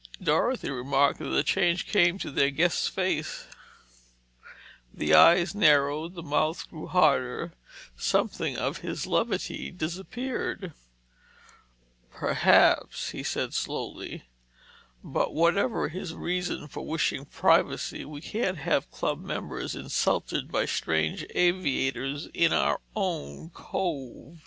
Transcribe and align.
Dorothy 0.19 0.71
remarked 0.71 1.19
the 1.19 1.43
change 1.43 1.85
that 1.85 1.91
came 1.91 2.17
to 2.17 2.31
their 2.31 2.49
guest's 2.49 2.87
face: 2.87 3.45
the 4.91 5.13
eyes 5.13 5.53
narrowed, 5.53 6.15
the 6.15 6.23
mouth 6.23 6.67
grew 6.71 6.87
harder; 6.87 7.53
something 7.95 8.57
of 8.57 8.77
his 8.79 9.05
levity 9.05 9.69
disappeared. 9.69 10.73
"Perhaps," 12.09 13.11
he 13.11 13.21
said 13.21 13.53
slowly. 13.53 14.23
"But 15.03 15.35
whatever 15.35 15.87
his 15.89 16.15
reason 16.15 16.67
for 16.67 16.83
wishing 16.83 17.23
privacy, 17.25 18.03
we 18.03 18.21
can't 18.21 18.57
have 18.57 18.89
club 18.89 19.21
members 19.21 19.75
insulted 19.75 20.51
by 20.51 20.65
strange 20.65 21.27
aviators 21.29 22.25
in 22.33 22.53
our 22.53 22.81
own 22.95 23.51
cove. 23.51 24.39